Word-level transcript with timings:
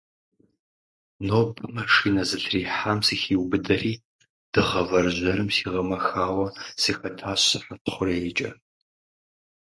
Нобэ 1.27 1.63
машинэ 1.75 2.23
зэтрихьам 2.29 2.99
сыхиубыдэри, 3.07 3.93
дыгъэ 4.51 4.81
вэржьэрым 4.89 5.49
сигъэмэхауэ 5.55 6.47
сыхэтащ 6.81 7.39
сыхьэт 7.49 7.83
хъурейкӏэ. 7.93 8.51